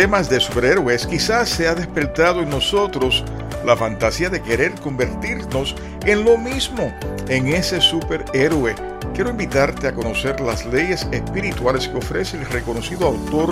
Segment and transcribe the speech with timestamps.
[0.00, 3.22] temas de superhéroes, quizás se ha despertado en nosotros
[3.66, 5.74] la fantasía de querer convertirnos
[6.06, 6.90] en lo mismo,
[7.28, 8.74] en ese superhéroe.
[9.12, 13.50] Quiero invitarte a conocer las leyes espirituales que ofrece el reconocido autor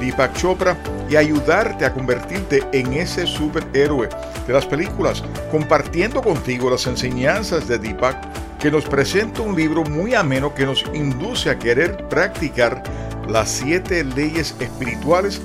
[0.00, 0.74] Deepak Chopra
[1.10, 4.08] y ayudarte a convertirte en ese superhéroe
[4.46, 8.16] de las películas, compartiendo contigo las enseñanzas de Deepak,
[8.58, 12.82] que nos presenta un libro muy ameno que nos induce a querer practicar
[13.28, 15.42] las siete leyes espirituales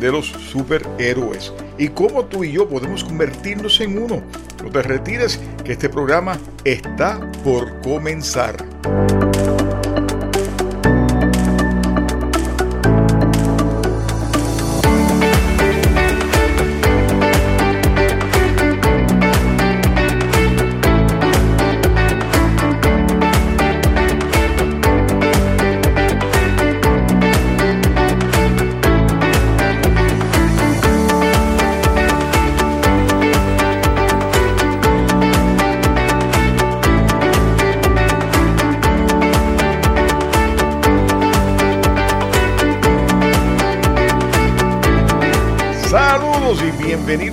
[0.00, 4.22] de los superhéroes y cómo tú y yo podemos convertirnos en uno.
[4.62, 8.56] No te retires que este programa está por comenzar.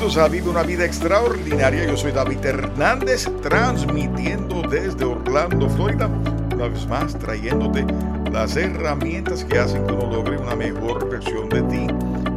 [0.10, 1.86] Bienvenidos a Vida una Vida Extraordinaria.
[1.86, 7.86] Yo soy David Hernández, transmitiendo desde Orlando, Florida, una vez más trayéndote
[8.32, 11.88] las herramientas que hacen que uno logre una mejor versión de ti,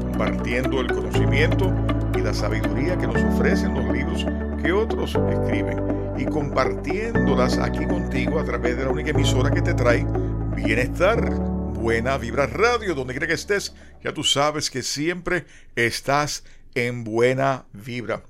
[0.03, 1.73] compartiendo el conocimiento
[2.15, 4.27] y la sabiduría que nos ofrecen los libros
[4.63, 5.79] que otros escriben
[6.19, 10.07] y compartiéndolas aquí contigo a través de la única emisora que te trae
[10.55, 11.31] bienestar.
[11.31, 17.67] Buena Vibra Radio, donde quiera que estés, ya tú sabes que siempre estás en buena
[17.73, 18.23] vibra.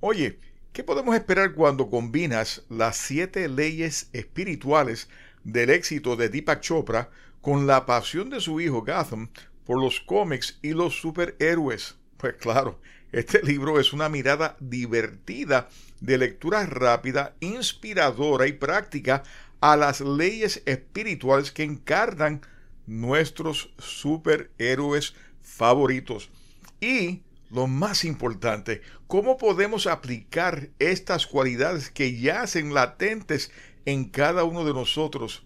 [0.00, 0.38] Oye,
[0.72, 5.08] ¿qué podemos esperar cuando combinas las siete leyes espirituales
[5.44, 7.10] del éxito de Deepak Chopra
[7.40, 9.28] con la pasión de su hijo Gotham
[9.64, 11.96] por los cómics y los superhéroes?
[12.16, 12.80] Pues claro,
[13.12, 15.68] este libro es una mirada divertida
[16.00, 19.22] de lectura rápida, inspiradora y práctica
[19.60, 22.42] a las leyes espirituales que encarnan
[22.86, 26.30] nuestros superhéroes favoritos.
[26.80, 27.22] Y
[27.54, 33.52] lo más importante, cómo podemos aplicar estas cualidades que yacen latentes
[33.84, 35.44] en cada uno de nosotros.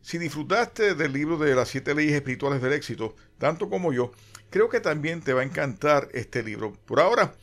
[0.00, 4.12] Si disfrutaste del libro de las siete leyes espirituales del éxito, tanto como yo,
[4.50, 6.72] creo que también te va a encantar este libro.
[6.86, 7.34] Por ahora,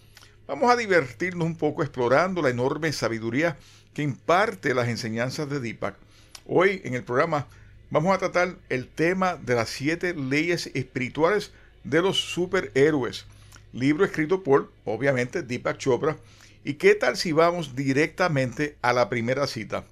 [0.48, 3.58] vamos a divertirnos un poco explorando la enorme sabiduría
[3.94, 5.98] que imparte las enseñanzas de Deepak.
[6.46, 7.48] Hoy en el programa
[7.90, 11.52] vamos a tratar el tema de las siete leyes espirituales
[11.84, 13.26] de los superhéroes
[13.74, 16.18] libro escrito por, obviamente, Deepak Chopra.
[16.64, 19.86] ¿Y qué tal si vamos directamente a la primera cita?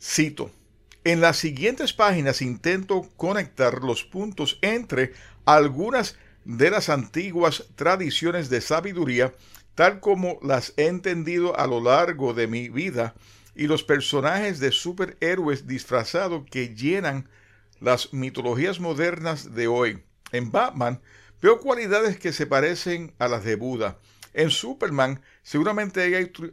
[0.00, 0.50] Cito.
[1.04, 5.12] En las siguientes páginas intento conectar los puntos entre
[5.44, 9.34] algunas de las antiguas tradiciones de sabiduría,
[9.74, 13.14] tal como las he entendido a lo largo de mi vida,
[13.54, 17.28] y los personajes de superhéroes disfrazados que llenan
[17.80, 20.02] las mitologías modernas de hoy.
[20.32, 21.00] En Batman
[21.44, 23.98] Veo cualidades que se parecen a las de Buda.
[24.32, 26.00] En Superman seguramente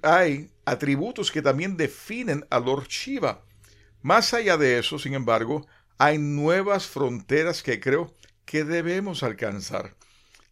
[0.02, 3.46] hay, atributos que también definen a Lord Shiva.
[4.02, 5.66] Más allá de eso, sin embargo,
[5.98, 8.14] hay nuevas fronteras que creo
[8.44, 9.96] que debemos alcanzar.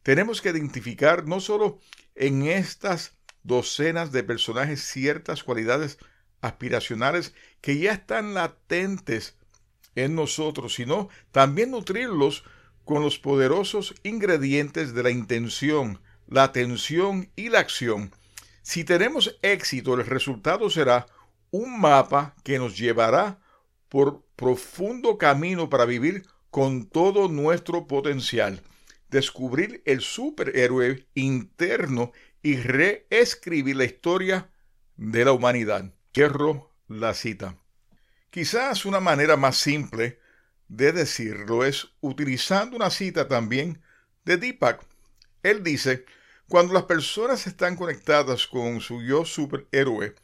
[0.03, 1.77] Tenemos que identificar no solo
[2.15, 5.97] en estas docenas de personajes ciertas cualidades
[6.39, 9.35] aspiracionales que ya están latentes
[9.95, 12.45] en nosotros, sino también nutrirlos
[12.89, 18.15] con los poderosos ingredientes de la intención, la atención y la acción.
[18.63, 21.05] Si tenemos éxito, el resultado será
[21.51, 23.41] un mapa que nos llevará
[23.89, 28.63] por profundo camino para vivir con todo nuestro potencial,
[29.11, 34.49] descubrir el superhéroe interno y reescribir la historia
[34.97, 35.93] de la humanidad.
[36.11, 37.55] Cierro la cita.
[38.31, 40.17] Quizás una manera más simple
[40.69, 43.81] de decirlo es utilizando una cita también
[44.23, 44.85] de Deepak.
[45.43, 46.05] Él dice,
[46.47, 50.15] cuando las personas están conectadas con su yo superhéroe,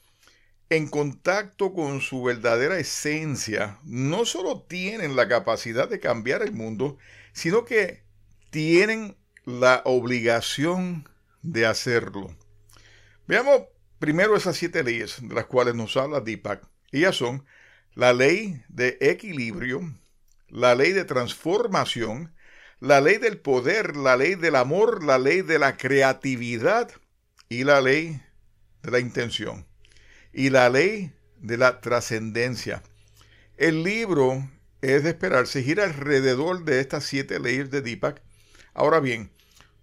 [0.70, 6.98] en contacto con su verdadera esencia, no solo tienen la capacidad de cambiar el mundo,
[7.34, 8.04] sino que
[8.50, 9.16] tienen
[9.46, 11.08] la obligación
[11.42, 12.36] de hacerlo.
[13.28, 13.64] Veamos
[14.00, 16.68] primero esas siete leyes de las cuales nos habla Deepak.
[16.92, 17.46] Ellas son
[17.94, 19.82] la ley de equilibrio,
[20.56, 22.34] la ley de transformación,
[22.80, 26.90] la ley del poder, la ley del amor, la ley de la creatividad
[27.50, 28.22] y la ley
[28.82, 29.68] de la intención
[30.32, 31.12] y la ley
[31.42, 32.84] de la trascendencia.
[33.58, 34.50] El libro
[34.82, 38.22] es de esperarse, gira alrededor de estas siete leyes de Deepak.
[38.74, 39.32] Ahora bien,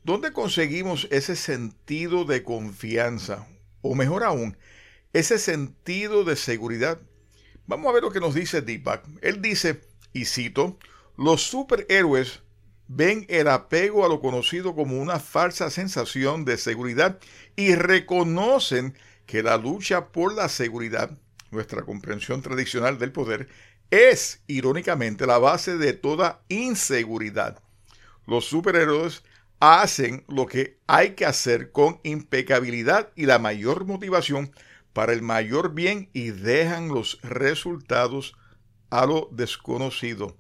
[0.05, 3.47] ¿dónde conseguimos ese sentido de confianza?
[3.83, 4.57] O mejor aún,
[5.13, 6.99] ese sentido de seguridad.
[7.67, 9.05] Vamos a ver lo que nos dice Deepak.
[9.21, 10.79] Él dice, y cito,
[11.17, 12.41] los superhéroes
[12.89, 17.19] ven el apego a lo conocido como una falsa sensación de seguridad
[17.57, 21.19] y reconocen que la lucha por la seguridad,
[21.51, 23.49] nuestra comprensión tradicional del poder,
[23.91, 27.63] es, irónicamente, la base de toda inseguridad.
[28.27, 29.23] Los superhéroes
[29.61, 34.51] hacen lo que hay que hacer con impecabilidad y la mayor motivación
[34.93, 38.35] para el mayor bien y dejan los resultados
[38.93, 40.37] a lo desconocido.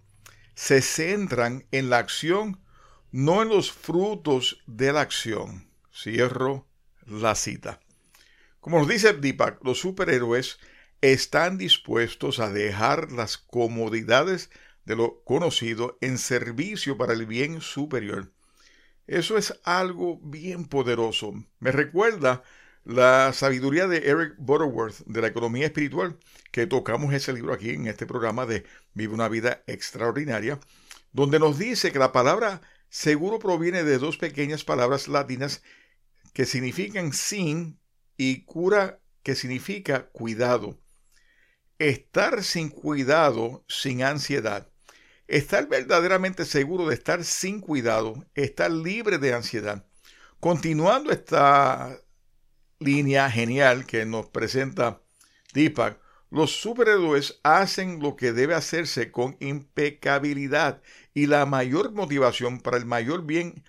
[0.54, 2.60] Se centran en la acción,
[3.10, 5.70] no en los frutos de la acción.
[5.90, 6.68] Cierro
[7.06, 7.80] la cita.
[8.60, 10.58] Como nos dice Deepak, los superhéroes
[11.00, 14.50] están dispuestos a dejar las comodidades
[14.84, 18.34] de lo conocido en servicio para el bien superior.
[19.06, 21.32] Eso es algo bien poderoso.
[21.58, 22.42] Me recuerda
[22.84, 26.18] la sabiduría de Eric Butterworth de la economía espiritual,
[26.50, 28.64] que tocamos ese libro aquí en este programa de
[28.94, 30.58] Vive una vida extraordinaria,
[31.12, 35.62] donde nos dice que la palabra seguro proviene de dos pequeñas palabras latinas
[36.32, 37.78] que significan sin
[38.16, 40.78] y cura que significa cuidado.
[41.78, 44.68] Estar sin cuidado, sin ansiedad.
[45.26, 49.86] Estar verdaderamente seguro de estar sin cuidado, estar libre de ansiedad.
[50.40, 51.98] Continuando esta
[52.84, 55.02] línea genial que nos presenta
[55.54, 56.00] Deepak,
[56.30, 60.80] los superhéroes hacen lo que debe hacerse con impecabilidad
[61.12, 63.62] y la mayor motivación para el mayor bien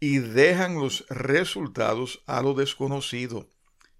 [0.00, 3.50] y dejan los resultados a lo desconocido.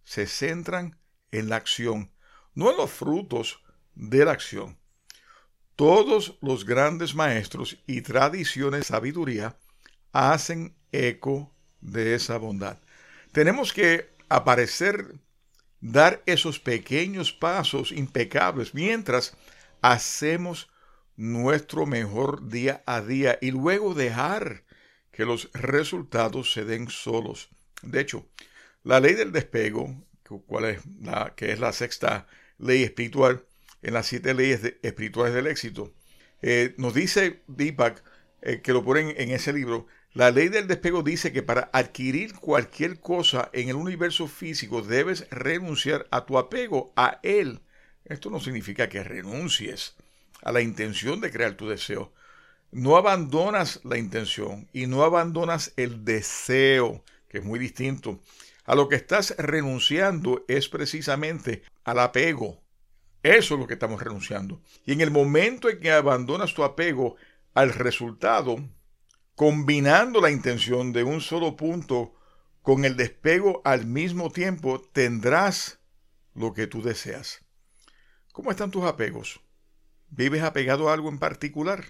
[0.03, 0.99] Se centran
[1.31, 2.13] en la acción,
[2.55, 3.63] no en los frutos
[3.95, 4.79] de la acción.
[5.77, 9.57] Todos los grandes maestros y tradiciones de sabiduría
[10.13, 12.81] hacen eco de esa bondad.
[13.33, 15.15] Tenemos que aparecer,
[15.81, 19.37] dar esos pequeños pasos impecables mientras
[19.83, 20.71] hacemos
[21.17, 24.65] nuestro mejor día a día y luego dejar
[25.13, 27.49] que los resultados se den solos.
[27.83, 28.27] De hecho,
[28.83, 29.95] la ley del despego,
[30.47, 32.27] cual es la, que es la sexta
[32.59, 33.45] ley espiritual
[33.83, 35.93] en las siete leyes espirituales del éxito,
[36.43, 38.03] eh, nos dice Deepak,
[38.43, 42.35] eh, que lo ponen en ese libro, la ley del despego dice que para adquirir
[42.35, 47.63] cualquier cosa en el universo físico debes renunciar a tu apego a él.
[48.05, 49.97] Esto no significa que renuncies
[50.43, 52.13] a la intención de crear tu deseo.
[52.71, 58.21] No abandonas la intención y no abandonas el deseo, que es muy distinto.
[58.67, 62.63] A lo que estás renunciando es precisamente al apego.
[63.25, 64.63] Eso es lo que estamos renunciando.
[64.87, 67.17] Y en el momento en que abandonas tu apego
[67.53, 68.63] al resultado,
[69.35, 72.15] combinando la intención de un solo punto
[72.63, 75.81] con el despego al mismo tiempo, tendrás
[76.35, 77.45] lo que tú deseas.
[78.33, 79.41] ¿Cómo están tus apegos?
[80.09, 81.85] ¿Vives apegado a algo en particular?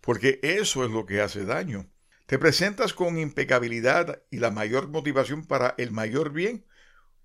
[0.00, 1.90] Porque eso es lo que hace daño.
[2.26, 6.64] ¿Te presentas con impecabilidad y la mayor motivación para el mayor bien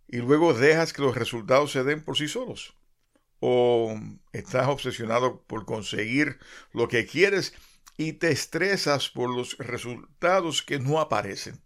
[0.07, 2.75] y luego dejas que los resultados se den por sí solos?
[3.39, 3.97] ¿O
[4.33, 6.39] estás obsesionado por conseguir
[6.73, 7.53] lo que quieres
[7.99, 11.61] y te estresas por los resultados que no aparecen.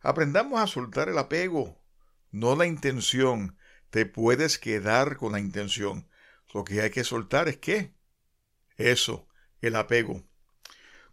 [0.00, 1.80] Aprendamos a soltar el apego,
[2.32, 3.56] no la intención.
[3.90, 6.08] Te puedes quedar con la intención.
[6.52, 7.94] Lo que hay que soltar es qué?
[8.76, 9.28] Eso,
[9.60, 10.24] el apego.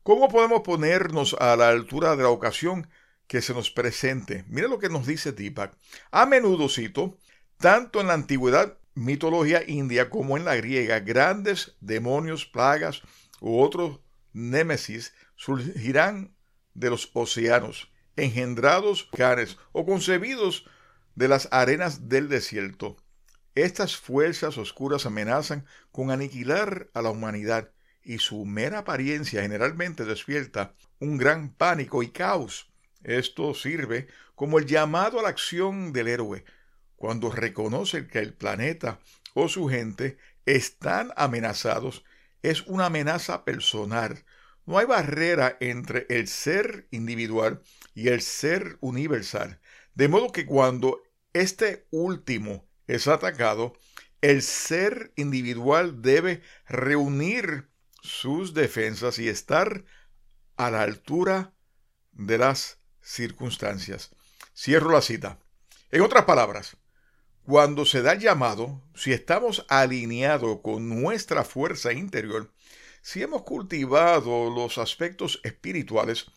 [0.02, 2.90] ¿Cómo podemos ponernos a la altura de la ocasión
[3.28, 4.46] que se nos presente?
[4.48, 5.78] Mira lo que nos dice Deepak.
[6.10, 7.20] A menudo cito,
[7.58, 13.04] tanto en la antigüedad mitología india como en la griega, grandes demonios, plagas
[13.40, 14.00] u otros
[14.34, 16.36] némesis surgirán
[16.74, 20.66] de los océanos, engendrados canes o concebidos
[21.16, 22.98] de las arenas del desierto.
[23.56, 27.72] Estas fuerzas oscuras amenazan con aniquilar a la humanidad
[28.04, 32.72] y su mera apariencia generalmente despierta un gran pánico y caos.
[33.04, 36.44] Esto sirve como el llamado a la acción del héroe,
[36.96, 39.00] cuando reconoce que el planeta
[39.34, 42.04] o su gente están amenazados
[42.44, 44.24] es una amenaza personal.
[44.66, 47.62] No hay barrera entre el ser individual
[47.96, 49.60] y el ser universal.
[49.96, 51.02] De modo que cuando
[51.34, 53.74] este último es atacado,
[54.22, 57.70] el ser individual debe reunir
[58.02, 59.86] sus defensas y estar
[60.56, 61.54] a la altura
[62.12, 64.12] de las circunstancias.
[64.56, 65.40] Cierro la cita.
[65.92, 66.78] En otras palabras,
[67.46, 72.52] cuando se da el llamado, si estamos alineados con nuestra fuerza interior,
[73.06, 76.28] Si hemos cultivado los aspectos espirituales,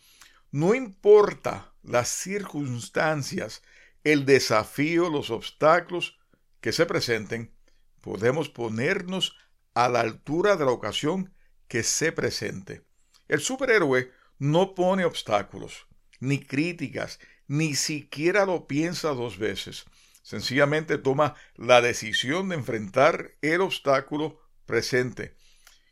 [0.51, 3.63] no importa las circunstancias,
[4.03, 6.19] el desafío, los obstáculos
[6.59, 7.53] que se presenten,
[8.01, 9.37] podemos ponernos
[9.75, 11.33] a la altura de la ocasión
[11.69, 12.81] que se presente.
[13.29, 15.87] El superhéroe no pone obstáculos,
[16.19, 19.85] ni críticas, ni siquiera lo piensa dos veces.
[20.27, 25.37] Sencillamente toma la decisión de enfrentar el obstáculo presente.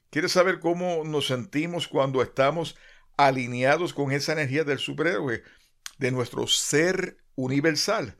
[0.10, 2.76] ¿Quieres saber cómo nos sentimos cuando estamos
[3.16, 5.42] alineados con esa energía del superhéroe,
[6.00, 8.18] de nuestro ser universal?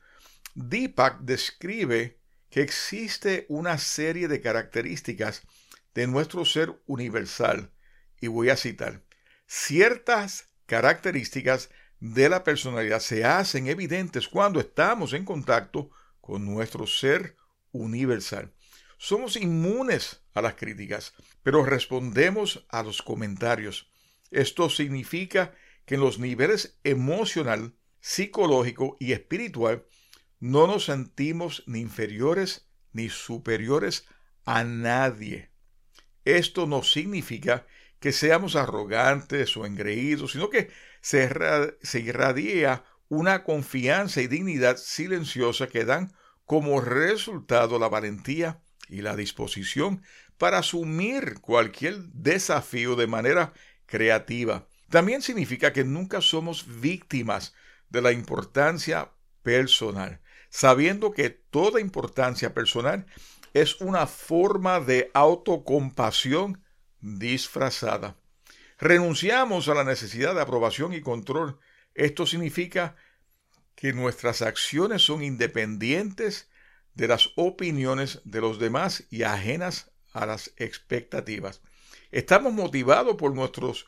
[0.54, 2.18] Deepak describe
[2.50, 5.42] que existe una serie de características
[5.94, 7.74] de nuestro ser universal.
[8.22, 9.04] Y voy a citar,
[9.48, 15.92] ciertas características de la personalidad se hacen evidentes cuando estamos en contacto
[16.26, 17.38] con nuestro ser
[17.72, 18.52] universal.
[18.98, 21.14] Somos inmunes a las críticas,
[21.44, 23.92] pero respondemos a los comentarios.
[24.32, 25.54] Esto significa
[25.86, 29.86] que en los niveles emocional, psicológico y espiritual
[30.40, 34.08] no nos sentimos ni inferiores ni superiores
[34.46, 35.52] a nadie.
[36.24, 37.68] Esto no significa
[38.00, 41.30] que seamos arrogantes o engreídos, sino que se,
[42.00, 46.14] irradia una confianza y dignidad silenciosa que dan
[46.46, 50.04] como resultado la valentía y la disposición
[50.38, 53.54] para asumir cualquier desafío de manera
[53.86, 54.68] creativa.
[54.90, 57.54] También significa que nunca somos víctimas
[57.90, 63.06] de la importancia personal, sabiendo que toda importancia personal
[63.54, 66.64] es una forma de autocompasión
[67.00, 68.18] disfrazada.
[68.78, 71.58] Renunciamos a la necesidad de aprobación y control.
[71.96, 72.96] Esto significa
[73.76, 76.50] que nuestras acciones son independientes
[76.94, 81.62] de las opiniones de los demás y ajenas a las expectativas.
[82.12, 83.86] Estamos motivados por nuestros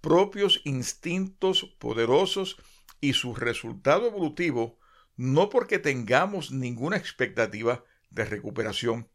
[0.00, 2.56] propios instintos poderosos
[3.00, 4.78] y su resultado evolutivo,
[5.16, 9.08] no porque tengamos ninguna expectativa de recuperación.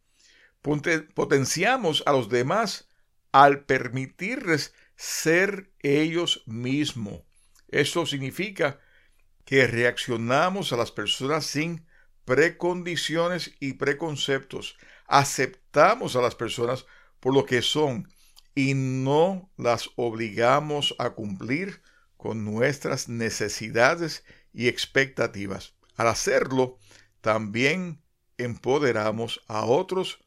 [0.62, 2.88] Potenciamos a los demás
[3.32, 7.27] al permitirles ser ellos mismos.
[7.68, 8.80] Eso significa
[9.46, 11.86] que reaccionamos a las personas sin
[12.26, 14.78] precondiciones y preconceptos.
[15.08, 16.86] Aceptamos a las personas
[17.20, 18.10] por lo que son
[18.56, 21.82] y no las obligamos a cumplir
[22.18, 25.76] con nuestras necesidades y expectativas.
[25.96, 26.78] Al hacerlo,
[27.22, 28.02] también
[28.38, 30.20] empoderamos a otros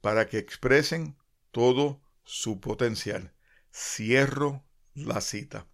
[0.00, 1.16] para que expresen
[1.50, 3.32] todo su potencial.
[3.72, 5.69] Cierro la cita.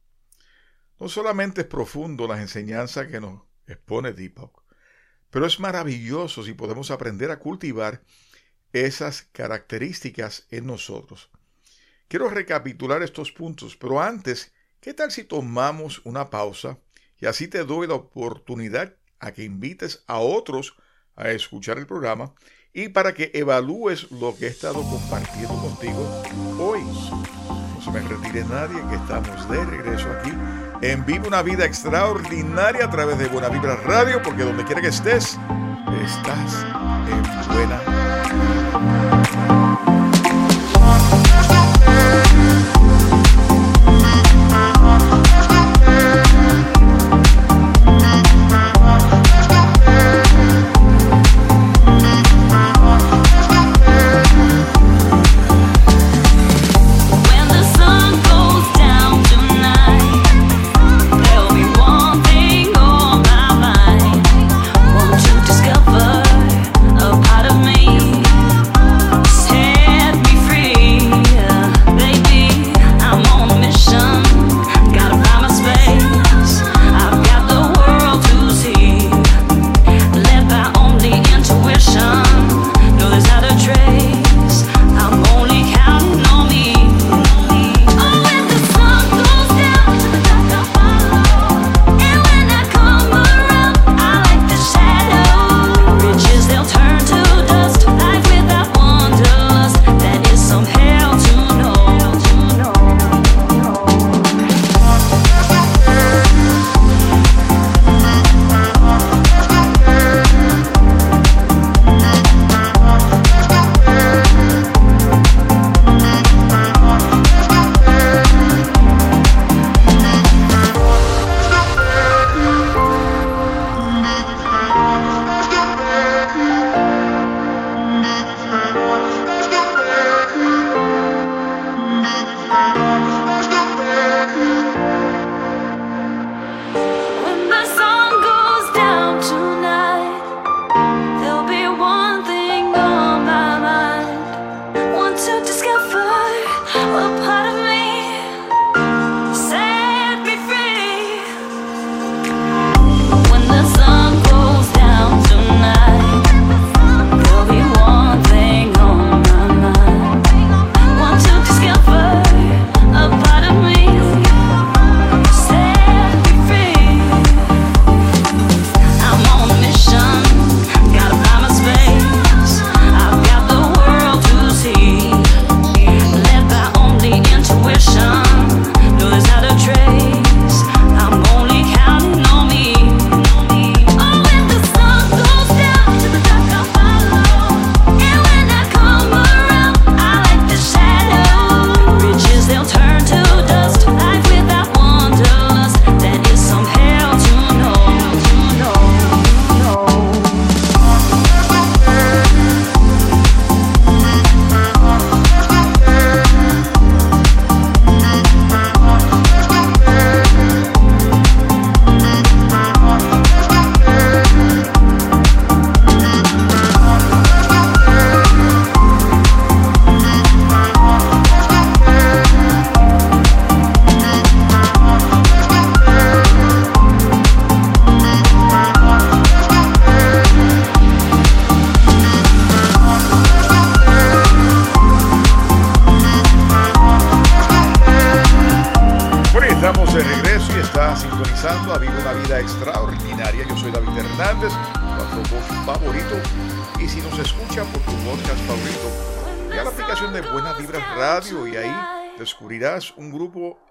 [0.99, 4.51] No solamente es profundo las enseñanzas que nos expone Deepak,
[5.31, 8.03] pero es maravilloso si podemos aprender a cultivar
[8.73, 11.31] esas características en nosotros.
[12.09, 16.79] Quiero recapitular estos puntos, pero antes, ¿qué tal si tomamos una pausa
[17.19, 20.77] y así te doy la oportunidad a que invites a otros
[21.15, 22.35] a escuchar el programa
[22.73, 26.23] y para que evalúes lo que he estado compartiendo contigo
[26.59, 26.83] hoy.
[26.83, 30.31] No se me retire nadie, que estamos de regreso aquí
[30.83, 34.89] en Vive una Vida Extraordinaria a través de Buena Vibra Radio, porque donde quiera que
[34.89, 35.39] estés,
[36.05, 36.67] estás
[37.09, 39.26] en buena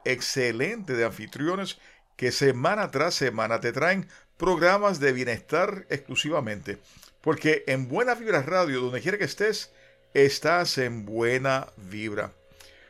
[0.03, 1.77] excelente de anfitriones
[2.15, 6.77] que semana tras semana te traen programas de bienestar exclusivamente.
[7.21, 9.71] Porque en Buena Vibra Radio, donde quiera que estés,
[10.13, 12.31] estás en buena vibra.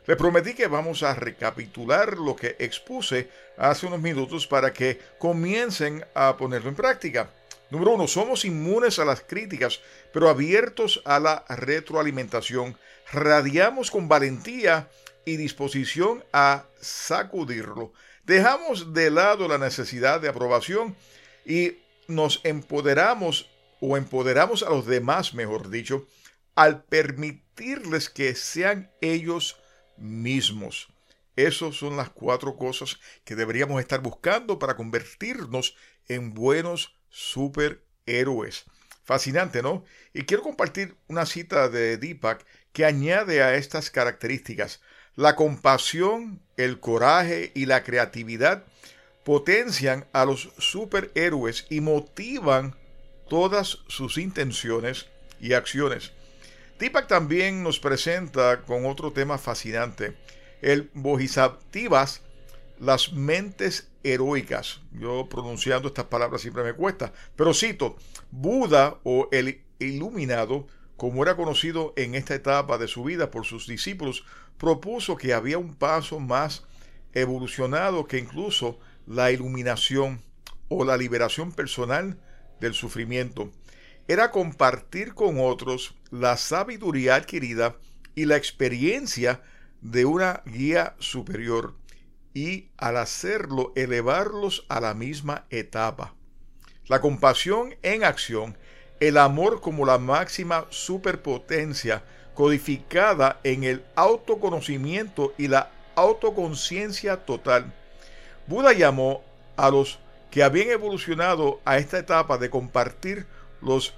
[0.05, 6.05] Les prometí que vamos a recapitular lo que expuse hace unos minutos para que comiencen
[6.13, 7.31] a ponerlo en práctica.
[7.71, 9.81] Número uno, somos inmunes a las críticas,
[10.13, 12.77] pero abiertos a la retroalimentación.
[13.11, 14.87] Radiamos con valentía
[15.25, 17.93] y disposición a sacudirlo.
[18.23, 20.95] Dejamos de lado la necesidad de aprobación
[21.45, 26.07] y nos empoderamos o empoderamos a los demás, mejor dicho,
[26.55, 29.57] al permitirles que sean ellos
[29.97, 30.87] mismos.
[31.35, 35.75] Esas son las cuatro cosas que deberíamos estar buscando para convertirnos
[36.07, 38.65] en buenos superhéroes.
[39.03, 39.83] Fascinante, ¿no?
[40.13, 44.81] Y quiero compartir una cita de Deepak que añade a estas características.
[45.15, 48.65] La compasión, el coraje y la creatividad
[49.23, 52.75] potencian a los superhéroes y motivan
[53.29, 55.07] todas sus intenciones
[55.39, 56.11] y acciones.
[56.77, 60.17] Tipak también nos presenta con otro tema fascinante,
[60.61, 62.21] el Bodhisattvas,
[62.79, 64.81] las mentes heroicas.
[64.91, 67.95] Yo pronunciando estas palabras siempre me cuesta, pero cito,
[68.31, 73.67] Buda o el iluminado, como era conocido en esta etapa de su vida por sus
[73.67, 74.25] discípulos,
[74.57, 76.63] propuso que había un paso más
[77.13, 80.21] evolucionado que incluso la iluminación
[80.67, 82.19] o la liberación personal
[82.59, 83.51] del sufrimiento.
[84.07, 87.77] Era compartir con otros la sabiduría adquirida
[88.13, 89.41] y la experiencia
[89.81, 91.75] de una guía superior
[92.33, 96.13] y al hacerlo elevarlos a la misma etapa.
[96.87, 98.57] La compasión en acción,
[98.99, 102.03] el amor como la máxima superpotencia
[102.35, 107.73] codificada en el autoconocimiento y la autoconciencia total.
[108.45, 109.23] Buda llamó
[109.55, 113.25] a los que habían evolucionado a esta etapa de compartir
[113.61, 113.95] los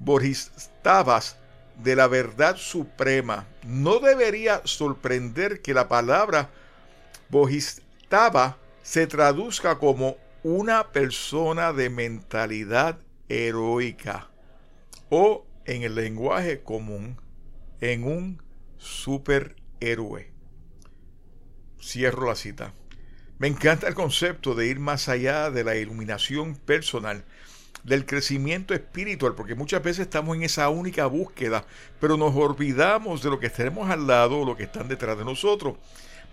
[0.00, 1.38] bodhisattvas
[1.82, 3.46] de la verdad suprema.
[3.62, 6.50] No debería sorprender que la palabra
[7.28, 14.28] bodhisattva se traduzca como una persona de mentalidad heroica
[15.10, 17.16] o en el lenguaje común
[17.80, 18.42] en un
[18.78, 20.30] superhéroe.
[21.80, 22.72] Cierro la cita.
[23.38, 27.24] Me encanta el concepto de ir más allá de la iluminación personal,
[27.84, 31.66] del crecimiento espiritual, porque muchas veces estamos en esa única búsqueda,
[32.00, 35.24] pero nos olvidamos de lo que tenemos al lado o lo que están detrás de
[35.24, 35.76] nosotros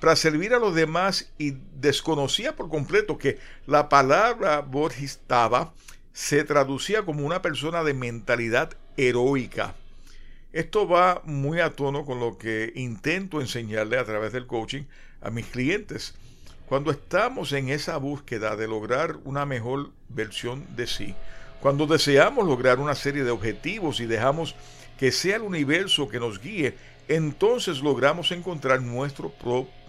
[0.03, 5.73] para servir a los demás y desconocía por completo que la palabra Bodhisattva
[6.12, 9.75] se traducía como una persona de mentalidad heroica.
[10.53, 14.83] Esto va muy a tono con lo que intento enseñarle a través del coaching
[15.19, 16.13] a mis clientes.
[16.67, 21.15] Cuando estamos en esa búsqueda de lograr una mejor versión de sí,
[21.59, 24.53] cuando deseamos lograr una serie de objetivos y dejamos
[24.99, 29.33] que sea el universo que nos guíe, entonces logramos encontrar nuestro,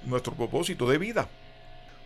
[0.06, 1.28] nuestro propósito de vida.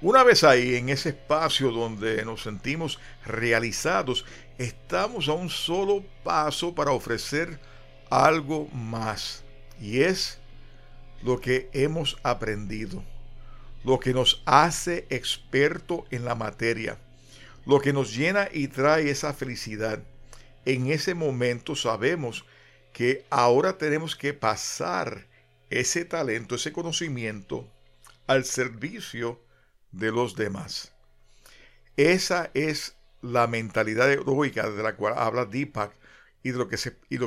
[0.03, 4.25] Una vez ahí, en ese espacio donde nos sentimos realizados,
[4.59, 7.61] estamos a un solo paso para ofrecer
[8.11, 9.45] algo más.
[9.81, 10.39] Y es
[11.23, 13.03] lo que hemos aprendido,
[13.85, 16.99] lo que nos hace experto en la materia,
[17.67, 20.01] lo que nos llena y trae esa felicidad.
[20.65, 22.45] En ese momento sabemos
[22.93, 25.27] que ahora tenemos que pasar
[25.71, 27.69] ese talento, ese conocimiento
[28.27, 29.41] al servicio
[29.93, 30.93] de los demás.
[31.97, 35.93] Esa es la mentalidad heroica de la cual habla Deepak
[36.43, 36.69] y, lo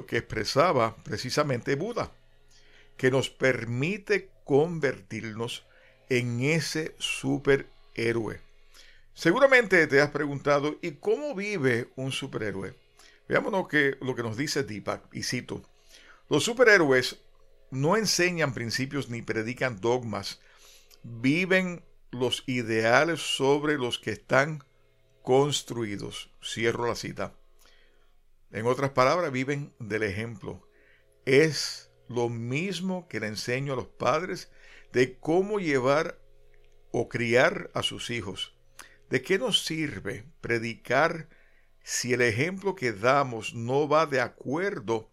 [0.05, 2.11] que expresaba precisamente Buda,
[2.97, 5.65] que nos permite convertirnos
[6.09, 8.39] en ese superhéroe.
[9.13, 12.75] Seguramente te has preguntado, ¿y cómo vive un superhéroe?
[13.27, 15.63] Veamos que, lo que nos dice Deepak, y cito,
[16.29, 17.17] los superhéroes
[17.69, 20.41] no enseñan principios ni predican dogmas,
[21.03, 24.63] viven los ideales sobre los que están
[25.23, 26.29] construidos.
[26.43, 27.33] Cierro la cita.
[28.51, 30.67] En otras palabras, viven del ejemplo.
[31.25, 34.51] Es lo mismo que le enseño a los padres
[34.91, 36.19] de cómo llevar
[36.91, 38.57] o criar a sus hijos.
[39.09, 41.29] ¿De qué nos sirve predicar
[41.83, 45.09] si el ejemplo que damos no va de acuerdo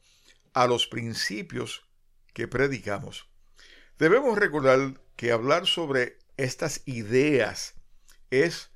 [0.53, 1.89] a los principios
[2.33, 3.29] que predicamos?
[3.99, 7.75] Debemos recordar que hablar sobre estas ideas
[8.31, 8.73] es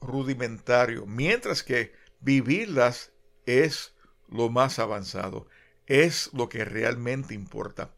[0.00, 3.12] rudimentario, mientras que vivirlas
[3.46, 3.95] es
[4.28, 5.46] lo más avanzado,
[5.86, 7.90] es lo que realmente importa.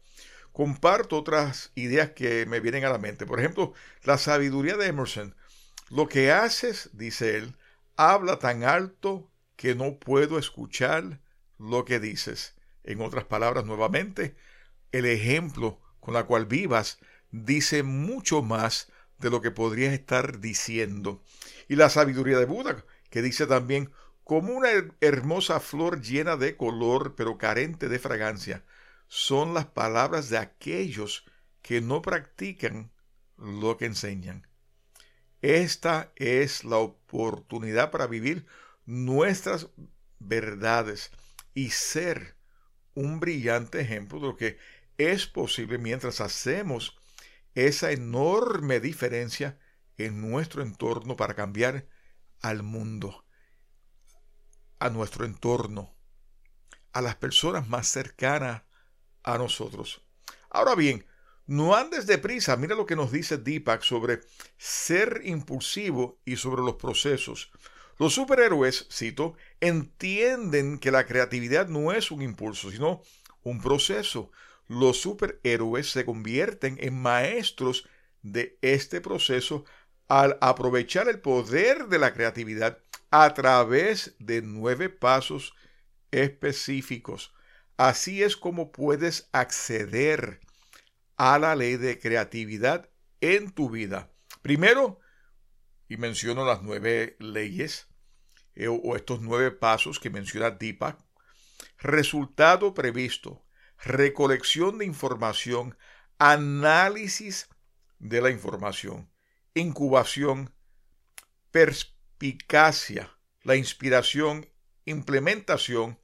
[0.51, 3.25] Comparto otras ideas que me vienen a la mente.
[3.25, 5.35] Por ejemplo, la sabiduría de Emerson.
[5.89, 7.55] Lo que haces, dice él,
[7.95, 11.19] habla tan alto que no puedo escuchar
[11.57, 12.55] lo que dices.
[12.83, 14.35] En otras palabras, nuevamente,
[14.91, 16.99] el ejemplo con la cual vivas
[17.31, 21.21] dice mucho más de lo que podrías estar diciendo.
[21.67, 23.91] Y la sabiduría de Buda, que dice también,
[24.29, 24.69] como una
[25.01, 28.63] hermosa flor llena de color pero carente de fragancia,
[29.07, 31.25] son las palabras de aquellos
[31.63, 32.91] que no practican
[33.37, 34.47] lo que enseñan.
[35.41, 38.45] Esta es la oportunidad para vivir
[38.85, 39.69] nuestras
[40.19, 41.09] verdades
[41.55, 42.35] y ser
[42.93, 44.59] un brillante ejemplo de lo que
[44.99, 46.99] es posible mientras hacemos
[47.55, 49.57] esa enorme diferencia
[49.97, 51.87] en nuestro entorno para cambiar
[52.41, 53.25] al mundo,
[54.79, 55.93] a nuestro entorno,
[56.93, 58.63] a las personas más cercanas
[59.23, 60.01] a nosotros.
[60.49, 61.05] Ahora bien,
[61.45, 62.55] no andes deprisa.
[62.57, 64.21] Mira lo que nos dice Deepak sobre
[64.57, 67.51] ser impulsivo y sobre los procesos.
[67.97, 73.01] Los superhéroes, cito, entienden que la creatividad no es un impulso, sino
[73.43, 74.31] un proceso
[74.69, 77.89] los superhéroes se convierten en maestros
[78.21, 79.65] de este proceso
[80.07, 82.77] al aprovechar el poder de la creatividad
[83.11, 85.53] a través de nueve pasos
[86.11, 87.33] específicos.
[87.77, 90.41] Así es como puedes acceder
[91.17, 92.89] a la ley de creatividad
[93.21, 94.11] en tu vida.
[94.41, 94.99] Primero,
[95.87, 97.87] y menciono las nueve leyes
[98.55, 100.97] eh, o estos nueve pasos que menciona Deepak.
[101.77, 103.45] Resultado previsto
[103.83, 105.77] recolección de información,
[106.17, 107.49] análisis
[107.99, 109.09] de la información,
[109.53, 110.53] incubación,
[112.19, 114.45] perspicacia, la inspiración,
[114.83, 115.97] implementación,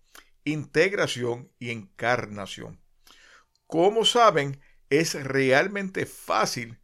[0.45, 2.79] integración y encarnación.
[3.67, 6.79] Como saben, es realmente fácil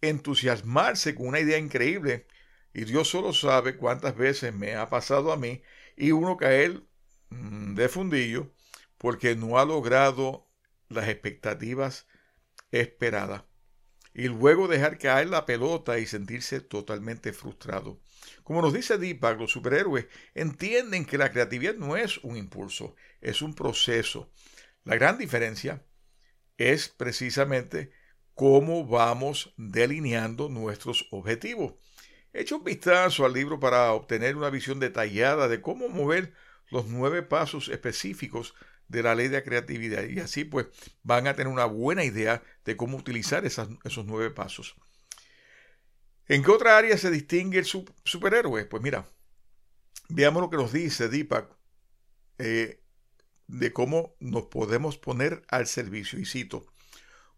[0.00, 2.28] entusiasmarse con una idea increíble
[2.72, 5.62] y Dios solo sabe cuántas veces me ha pasado a mí
[5.96, 6.84] y uno caer
[7.30, 8.52] mm, de fundillo
[8.98, 10.48] porque no ha logrado
[10.88, 12.06] las expectativas
[12.70, 13.42] esperadas.
[14.14, 18.00] Y luego dejar caer la pelota y sentirse totalmente frustrado.
[18.42, 23.42] Como nos dice Deepak, los superhéroes entienden que la creatividad no es un impulso, es
[23.42, 24.30] un proceso.
[24.84, 25.84] La gran diferencia
[26.56, 27.92] es precisamente
[28.34, 31.74] cómo vamos delineando nuestros objetivos.
[32.32, 36.32] Echa un vistazo al libro para obtener una visión detallada de cómo mover
[36.70, 38.54] los nueve pasos específicos
[38.88, 40.66] de la ley de creatividad y así pues
[41.02, 44.76] van a tener una buena idea de cómo utilizar esos nueve pasos.
[46.30, 48.64] ¿En qué otra área se distingue el superhéroe?
[48.64, 49.04] Pues mira,
[50.08, 51.50] veamos lo que nos dice Deepak.
[52.38, 52.80] Eh,
[53.48, 56.20] de cómo nos podemos poner al servicio.
[56.20, 56.64] Y cito,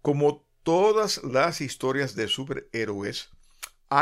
[0.02, 3.30] como todas las historias de superhéroes,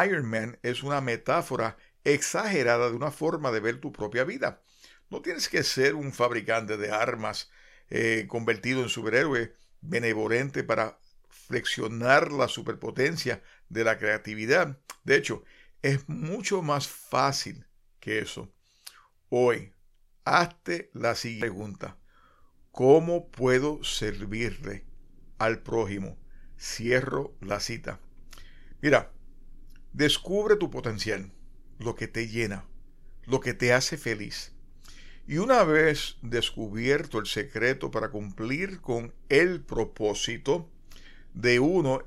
[0.04, 4.60] Iron Man es una metáfora exagerada de una forma de ver tu propia vida.
[5.08, 7.52] No tienes que ser un fabricante de armas
[7.90, 10.98] eh, convertido en superhéroe benevolente para
[11.50, 14.78] flexionar la superpotencia de la creatividad.
[15.02, 15.42] De hecho,
[15.82, 17.66] es mucho más fácil
[17.98, 18.52] que eso.
[19.30, 19.72] Hoy,
[20.24, 21.98] hazte la siguiente pregunta.
[22.70, 24.84] ¿Cómo puedo servirle
[25.38, 26.16] al prójimo?
[26.56, 27.98] Cierro la cita.
[28.80, 29.10] Mira,
[29.92, 31.32] descubre tu potencial,
[31.80, 32.64] lo que te llena,
[33.24, 34.52] lo que te hace feliz.
[35.26, 40.70] Y una vez descubierto el secreto para cumplir con el propósito
[41.34, 42.02] de uno,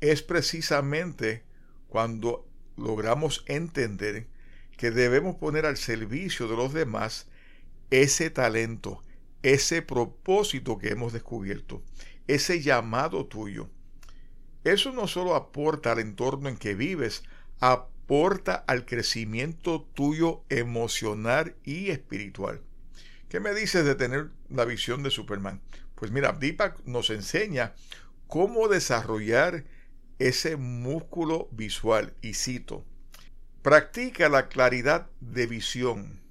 [0.00, 1.42] es precisamente
[1.88, 4.26] cuando logramos entender
[4.76, 7.28] que debemos poner al servicio de los demás
[7.90, 9.02] ese talento,
[9.42, 11.82] ese propósito que hemos descubierto,
[12.26, 13.68] ese llamado tuyo.
[14.64, 17.24] Eso no solo aporta al entorno en que vives,
[17.58, 22.60] aporta al crecimiento tuyo emocional y espiritual.
[23.28, 25.60] ¿Qué me dices de tener la visión de Superman?
[25.94, 27.74] Pues mira, Deepak nos enseña
[28.30, 29.64] cómo desarrollar
[30.18, 32.14] ese músculo visual.
[32.22, 32.86] Y cito,
[33.60, 36.22] practica la claridad de visión.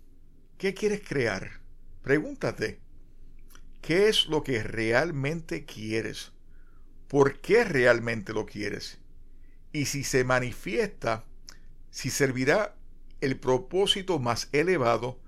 [0.58, 1.60] ¿Qué quieres crear?
[2.02, 2.80] Pregúntate,
[3.82, 6.32] ¿Qué es lo que realmente quieres?
[7.08, 9.00] ¿Por qué realmente lo quieres?
[9.72, 11.26] Y si se manifiesta,
[11.90, 12.76] si servirá
[13.22, 15.20] el propósito más elevado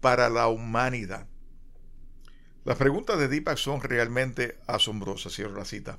[0.00, 1.26] para la humanidad.
[2.64, 5.98] Las preguntas de Deepak son realmente asombrosas, cierro la cita.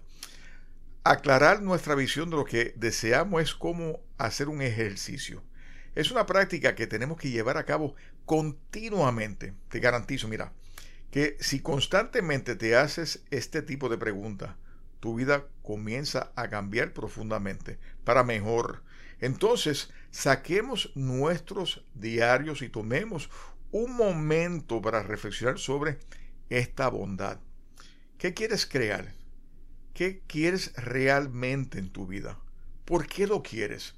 [1.03, 5.43] Aclarar nuestra visión de lo que deseamos es como hacer un ejercicio.
[5.95, 9.53] Es una práctica que tenemos que llevar a cabo continuamente.
[9.69, 10.51] Te garantizo, mira,
[11.09, 14.55] que si constantemente te haces este tipo de preguntas,
[14.99, 18.83] tu vida comienza a cambiar profundamente para mejor.
[19.19, 23.29] Entonces, saquemos nuestros diarios y tomemos
[23.71, 25.97] un momento para reflexionar sobre
[26.49, 27.39] esta bondad.
[28.17, 29.13] ¿Qué quieres crear?
[29.99, 32.39] ¿Qué quieres realmente en tu vida?
[32.85, 33.95] ¿Por qué lo quieres?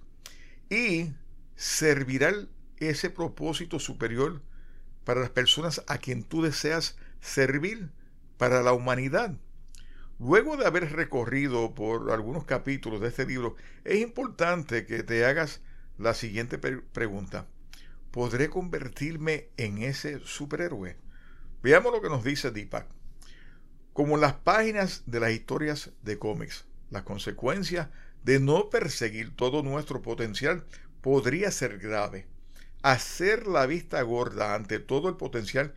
[0.68, 1.12] Y
[1.56, 2.34] servirá
[2.78, 4.42] ese propósito superior
[5.04, 7.92] para las personas a quien tú deseas servir
[8.40, 9.38] para la humanidad.
[10.18, 15.62] Luego de haber recorrido por algunos capítulos de este libro, es importante que te hagas
[16.00, 17.46] la siguiente pregunta.
[18.10, 20.98] ¿Podré convertirme en ese superhéroe?
[21.62, 23.01] Veamos lo que nos dice Deepak.
[23.94, 27.92] Como las páginas de las historias de cómics, la consecuencia
[28.24, 30.66] de no perseguir todo nuestro potencial
[31.02, 32.28] podría ser grave
[32.82, 35.74] hacer la vista gorda ante todo el potencial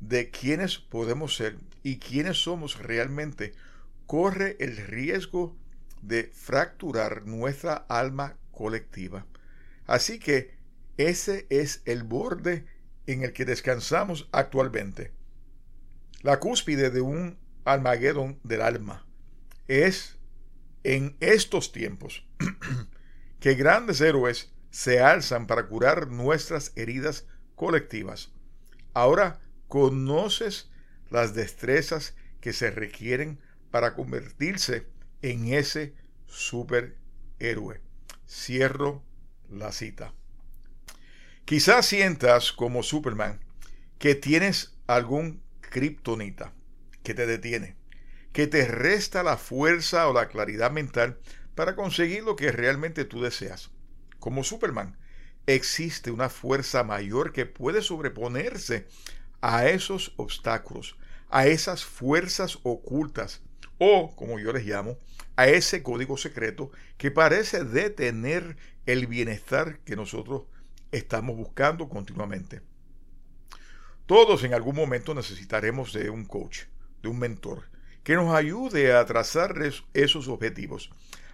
[0.00, 3.52] de quienes podemos ser y quienes somos realmente
[4.06, 5.56] corre el riesgo
[6.02, 9.26] de fracturar nuestra alma colectiva.
[9.86, 10.54] Así que
[10.96, 12.66] ese es el borde
[13.06, 15.12] en el que descansamos actualmente.
[16.22, 19.06] La cúspide de un Armagedón del alma
[19.68, 20.18] es
[20.82, 22.26] en estos tiempos
[23.40, 28.32] que grandes héroes se alzan para curar nuestras heridas colectivas.
[28.92, 30.70] Ahora conoces
[31.10, 34.86] las destrezas que se requieren para convertirse
[35.22, 35.94] en ese
[36.26, 37.80] superhéroe.
[38.28, 39.02] Cierro
[39.48, 40.12] la cita.
[41.44, 43.40] Quizás sientas como Superman
[43.98, 46.52] que tienes algún kriptonita
[47.04, 47.76] que te detiene,
[48.32, 51.18] que te resta la fuerza o la claridad mental
[51.54, 53.70] para conseguir lo que realmente tú deseas
[54.24, 54.96] como Superman,
[55.46, 58.86] existe una fuerza mayor que puede sobreponerse
[59.42, 60.96] a esos obstáculos,
[61.28, 63.42] a esas fuerzas ocultas,
[63.76, 64.96] o, como yo les llamo,
[65.36, 70.44] a ese código secreto que parece detener el bienestar que nosotros
[70.90, 72.62] estamos buscando continuamente.
[74.06, 76.60] Todos en algún momento necesitaremos de un coach,
[77.04, 77.68] de un mentor,
[78.02, 79.54] que nos ayude a trazar
[79.94, 80.90] esos objetivos,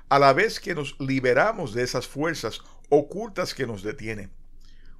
[0.08, 4.30] a la vez que nos liberamos de esas fuerzas ocultas que nos detienen.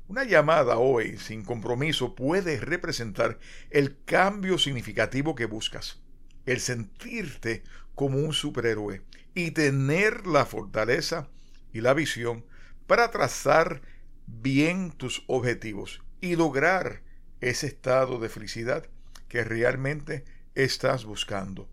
[0.08, 3.38] Una llamada hoy sin compromiso puede representar
[3.70, 6.00] el cambio significativo que buscas,
[6.46, 7.62] el sentirte
[7.94, 9.02] como un superhéroe
[9.34, 11.28] y tener la fortaleza
[11.72, 12.44] y la visión
[12.86, 13.82] para trazar
[14.26, 17.02] bien tus objetivos y lograr
[17.40, 18.86] ese estado de felicidad
[19.28, 20.24] que realmente
[20.54, 21.68] estás buscando.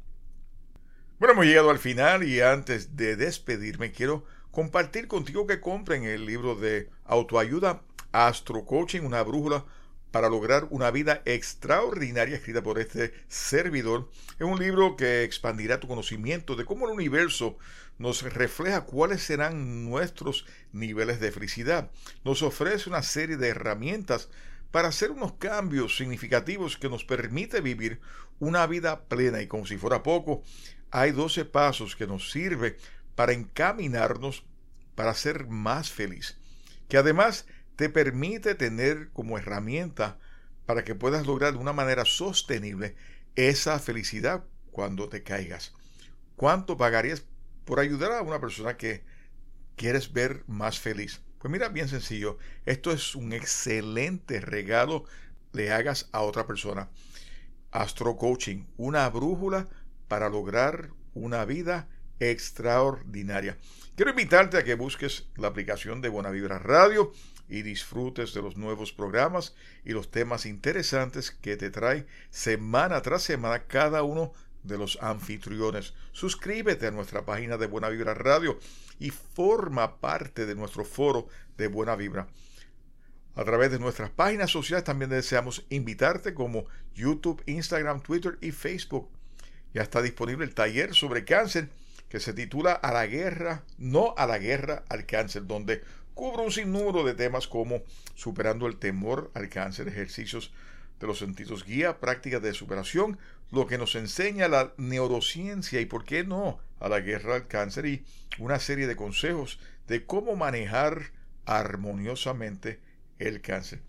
[1.19, 6.27] Bueno, hemos llegado al final y antes de despedirme quiero compartir contigo que compren el
[6.27, 9.65] libro de autoayuda Astro Coaching, una brújula
[10.11, 14.11] para lograr una vida extraordinaria escrita por este servidor.
[14.39, 17.57] Es un libro que expandirá tu conocimiento de cómo el universo
[17.99, 21.91] nos refleja cuáles serán nuestros niveles de felicidad.
[22.25, 24.31] Nos ofrece una serie de herramientas
[24.71, 28.01] para hacer unos cambios significativos que nos permite vivir
[28.39, 30.43] una vida plena y como si fuera poco,
[30.91, 32.77] hay 12 pasos que nos sirve
[33.15, 34.45] para encaminarnos
[34.95, 36.39] para ser más feliz,
[36.89, 37.47] que además
[37.81, 40.19] te permite tener como herramienta
[40.67, 42.95] para que puedas lograr de una manera sostenible
[43.37, 45.73] esa felicidad cuando te caigas.
[46.37, 47.25] ¿Cuánto pagarías
[47.65, 49.03] por ayudar a una persona que
[49.77, 51.23] quieres ver más feliz?
[51.39, 52.37] Pues mira, bien sencillo.
[52.67, 55.05] Esto es un excelente regalo
[55.55, 56.91] le hagas a otra persona.
[57.71, 59.69] Astro Coaching, una brújula
[60.07, 61.89] para lograr una vida
[62.19, 63.57] extraordinaria.
[63.97, 67.13] Quiero invitarte a que busques la aplicación de Buena Vibra Radio
[67.51, 73.23] y disfrutes de los nuevos programas y los temas interesantes que te trae semana tras
[73.23, 74.33] semana cada uno
[74.63, 75.95] de los anfitriones.
[76.13, 78.59] Suscríbete a nuestra página de Buena Vibra Radio
[78.99, 82.29] y forma parte de nuestro foro de Buena Vibra.
[83.35, 89.09] A través de nuestras páginas sociales también deseamos invitarte como YouTube, Instagram, Twitter y Facebook.
[89.73, 91.69] Ya está disponible el taller sobre cáncer
[92.09, 95.83] que se titula A la guerra, no a la guerra al cáncer, donde
[96.15, 97.83] cubre un sinnúmero de temas como
[98.15, 100.53] superando el temor al cáncer, ejercicios
[101.01, 103.19] de los sentidos guía, prácticas de superación,
[103.51, 107.87] lo que nos enseña la neurociencia y por qué no a la guerra al cáncer
[107.87, 108.05] y
[108.39, 111.11] una serie de consejos de cómo manejar
[111.47, 112.81] armoniosamente
[113.19, 113.81] el cáncer.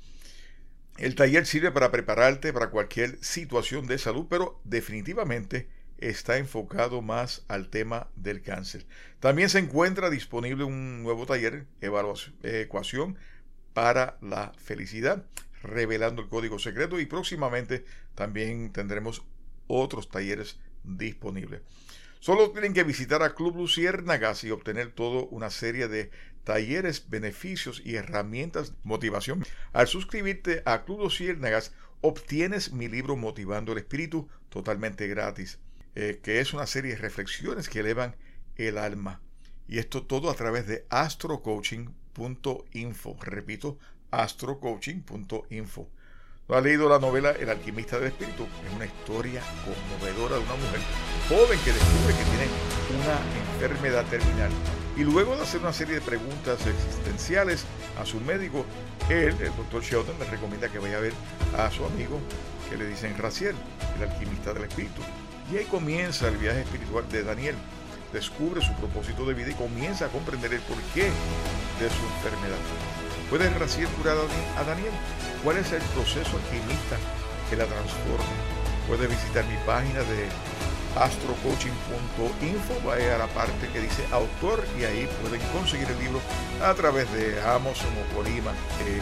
[0.97, 5.69] El taller sirve para prepararte para cualquier situación de salud, pero definitivamente
[6.01, 8.85] está enfocado más al tema del cáncer.
[9.19, 13.17] También se encuentra disponible un nuevo taller, evaluación, ecuación
[13.73, 15.25] para la felicidad,
[15.63, 17.85] revelando el código secreto y próximamente
[18.15, 19.23] también tendremos
[19.67, 21.61] otros talleres disponibles.
[22.19, 26.11] Solo tienen que visitar a Club Luciérnagas y obtener toda una serie de
[26.43, 29.43] talleres, beneficios y herramientas de motivación.
[29.73, 35.59] Al suscribirte a Club Luciérnagas, obtienes mi libro Motivando el Espíritu totalmente gratis,
[35.95, 38.15] eh, que es una serie de reflexiones que elevan
[38.55, 39.19] el alma.
[39.67, 43.17] Y esto todo a través de astrocoaching.info.
[43.21, 43.79] Repito,
[44.11, 45.89] astrocoaching.info.
[46.47, 48.47] ¿No ha leído la novela El alquimista del espíritu?
[48.67, 50.81] Es una historia conmovedora de una mujer
[51.29, 52.47] joven que descubre que tiene
[52.99, 53.17] una
[53.53, 54.51] enfermedad terminal.
[54.97, 57.63] Y luego de hacer una serie de preguntas existenciales
[57.97, 58.65] a su médico,
[59.09, 61.13] él, el doctor Sheldon, le recomienda que vaya a ver
[61.57, 62.19] a su amigo
[62.69, 63.55] que le dicen Raciel,
[63.95, 65.01] el alquimista del espíritu.
[65.51, 67.55] Y ahí comienza el viaje espiritual de Daniel.
[68.13, 72.57] Descubre su propósito de vida y comienza a comprender el porqué de su enfermedad.
[73.29, 74.17] ¿Puede Raciel curar
[74.57, 74.93] a Daniel?
[75.43, 76.97] ¿Cuál es el proceso alquimista
[77.49, 78.31] que la transforma?
[78.87, 80.27] Puede visitar mi página de
[80.95, 86.19] astrocoaching.info, vaya a la parte que dice autor y ahí pueden conseguir el libro
[86.63, 88.51] a través de Amazon o Colima,
[88.85, 88.99] eh,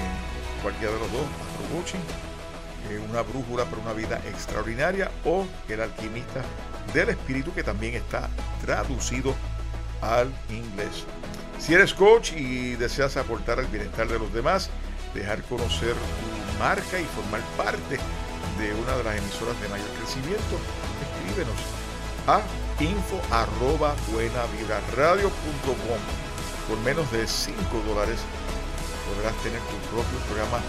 [0.61, 2.28] cualquiera de los dos, Astro Coaching,
[2.89, 6.41] eh, una brújula para una vida extraordinaria o El alquimista
[6.93, 8.29] del espíritu que también está
[8.65, 9.35] traducido
[10.01, 11.05] al inglés.
[11.59, 14.69] Si eres coach y deseas aportar al bienestar de los demás,
[15.13, 17.99] dejar conocer tu marca y formar parte
[18.57, 20.57] de una de las emisoras de mayor crecimiento,
[21.01, 21.55] escríbenos
[22.27, 22.41] a
[22.79, 23.95] info arroba
[26.67, 28.19] Por menos de 5 dólares
[29.09, 30.59] podrás tener tu propio programa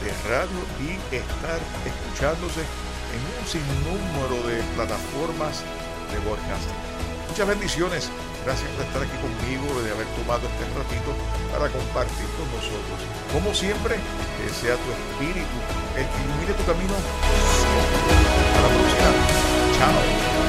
[0.00, 2.64] de radio y estar escuchándose
[3.12, 5.62] en un sinnúmero de plataformas
[6.12, 6.76] de podcasting.
[7.28, 8.10] Muchas bendiciones.
[8.44, 11.12] Gracias por estar aquí conmigo, de haber tomado este ratito
[11.52, 12.98] para compartir con nosotros.
[13.32, 15.56] Como siempre, que sea tu espíritu
[15.96, 16.96] el que ilumine tu camino.
[16.96, 20.39] Hasta la próxima.